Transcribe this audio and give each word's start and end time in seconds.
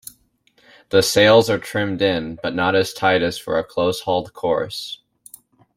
The 0.89 1.03
sails 1.03 1.47
are 1.47 1.59
trimmed 1.59 2.01
in, 2.01 2.39
but 2.41 2.55
not 2.55 2.73
as 2.73 2.91
tight 2.91 3.21
as 3.21 3.37
for 3.37 3.59
a 3.59 3.63
close-hauled 3.63 4.33
course. 4.33 4.97